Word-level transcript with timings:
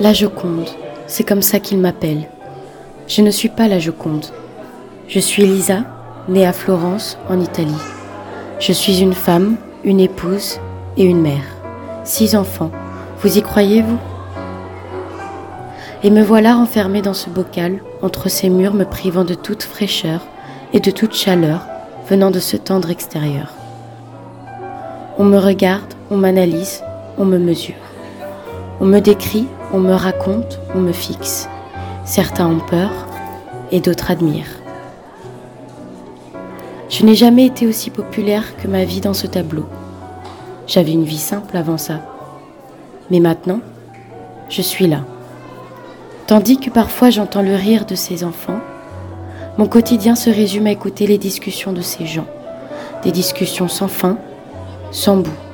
La 0.00 0.14
Joconde, 0.14 0.66
c'est 1.06 1.24
comme 1.24 1.42
ça 1.42 1.60
qu'il 1.60 1.76
m'appelle. 1.76 2.26
Je 3.06 3.20
ne 3.20 3.30
suis 3.30 3.50
pas 3.50 3.68
la 3.68 3.78
Joconde. 3.78 4.24
Je 5.08 5.20
suis 5.20 5.42
Lisa, 5.42 5.80
née 6.26 6.46
à 6.46 6.54
Florence, 6.54 7.18
en 7.28 7.38
Italie. 7.38 7.82
Je 8.60 8.72
suis 8.72 9.02
une 9.02 9.12
femme, 9.12 9.56
une 9.84 10.00
épouse 10.00 10.58
et 10.96 11.04
une 11.04 11.20
mère. 11.20 11.44
Six 12.04 12.34
enfants. 12.34 12.70
Vous 13.20 13.36
y 13.36 13.42
croyez-vous 13.42 13.98
Et 16.02 16.08
me 16.08 16.22
voilà 16.22 16.56
enfermée 16.56 17.02
dans 17.02 17.12
ce 17.12 17.28
bocal, 17.28 17.82
entre 18.00 18.30
ces 18.30 18.48
murs 18.48 18.72
me 18.72 18.86
privant 18.86 19.24
de 19.24 19.34
toute 19.34 19.64
fraîcheur 19.64 20.26
et 20.72 20.80
de 20.80 20.90
toute 20.90 21.12
chaleur 21.12 21.66
venant 22.08 22.30
de 22.30 22.40
ce 22.40 22.56
tendre 22.56 22.88
extérieur. 22.88 23.52
On 25.18 25.24
me 25.24 25.36
regarde, 25.36 25.92
on 26.10 26.16
m'analyse, 26.16 26.82
on 27.18 27.26
me 27.26 27.36
mesure. 27.36 27.89
On 28.82 28.86
me 28.86 29.00
décrit, 29.00 29.46
on 29.74 29.78
me 29.78 29.92
raconte, 29.92 30.58
on 30.74 30.78
me 30.78 30.92
fixe. 30.92 31.48
Certains 32.06 32.46
ont 32.46 32.60
peur 32.60 32.90
et 33.70 33.80
d'autres 33.80 34.10
admirent. 34.10 34.56
Je 36.88 37.04
n'ai 37.04 37.14
jamais 37.14 37.44
été 37.44 37.66
aussi 37.66 37.90
populaire 37.90 38.56
que 38.56 38.68
ma 38.68 38.84
vie 38.84 39.02
dans 39.02 39.12
ce 39.12 39.26
tableau. 39.26 39.66
J'avais 40.66 40.92
une 40.92 41.04
vie 41.04 41.18
simple 41.18 41.58
avant 41.58 41.76
ça. 41.76 42.00
Mais 43.10 43.20
maintenant, 43.20 43.60
je 44.48 44.62
suis 44.62 44.86
là. 44.86 45.00
Tandis 46.26 46.58
que 46.58 46.70
parfois 46.70 47.10
j'entends 47.10 47.42
le 47.42 47.56
rire 47.56 47.84
de 47.84 47.94
ces 47.94 48.24
enfants, 48.24 48.60
mon 49.58 49.66
quotidien 49.66 50.14
se 50.14 50.30
résume 50.30 50.66
à 50.66 50.70
écouter 50.70 51.06
les 51.06 51.18
discussions 51.18 51.74
de 51.74 51.82
ces 51.82 52.06
gens. 52.06 52.26
Des 53.04 53.12
discussions 53.12 53.68
sans 53.68 53.88
fin, 53.88 54.16
sans 54.90 55.18
bout. 55.18 55.49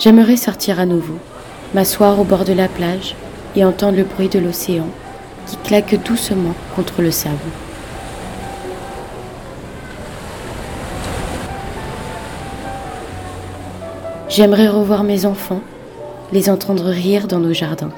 J'aimerais 0.00 0.38
sortir 0.38 0.80
à 0.80 0.86
nouveau, 0.86 1.18
m'asseoir 1.74 2.18
au 2.18 2.24
bord 2.24 2.46
de 2.46 2.54
la 2.54 2.68
plage 2.68 3.14
et 3.54 3.66
entendre 3.66 3.98
le 3.98 4.04
bruit 4.04 4.30
de 4.30 4.38
l'océan 4.38 4.86
qui 5.46 5.58
claque 5.58 6.02
doucement 6.04 6.54
contre 6.74 7.02
le 7.02 7.10
sable. 7.10 7.36
J'aimerais 14.30 14.68
revoir 14.68 15.04
mes 15.04 15.26
enfants, 15.26 15.60
les 16.32 16.48
entendre 16.48 16.84
rire 16.84 17.26
dans 17.26 17.40
nos 17.40 17.52
jardins. 17.52 17.92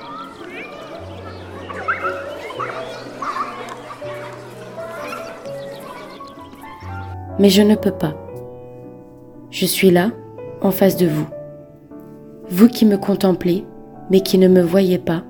Mais 7.38 7.48
je 7.48 7.62
ne 7.62 7.76
peux 7.76 7.92
pas. 7.92 8.14
Je 9.52 9.66
suis 9.66 9.92
là, 9.92 10.10
en 10.62 10.72
face 10.72 10.96
de 10.96 11.06
vous. 11.06 11.28
Vous 12.54 12.68
qui 12.68 12.84
me 12.84 12.98
contemplez, 12.98 13.64
mais 14.10 14.20
qui 14.20 14.36
ne 14.36 14.46
me 14.46 14.60
voyez 14.60 14.98
pas. 14.98 15.22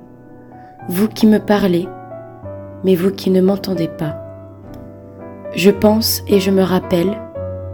Vous 0.89 1.06
qui 1.06 1.29
me 1.29 1.39
parlez, 1.39 1.87
mais 2.83 2.97
vous 2.97 3.12
qui 3.12 3.31
ne 3.31 3.41
m'entendez 3.41 3.87
pas. 3.87 4.17
Je 5.55 5.70
pense 5.70 6.25
et 6.27 6.41
je 6.41 6.51
me 6.51 6.64
rappelle, 6.64 7.17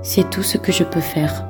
c'est 0.03 0.29
tout 0.29 0.43
ce 0.43 0.59
que 0.59 0.71
je 0.71 0.85
peux 0.85 1.01
faire. 1.01 1.48